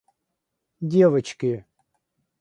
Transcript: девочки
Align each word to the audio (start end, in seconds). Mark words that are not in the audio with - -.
девочки 0.89 1.53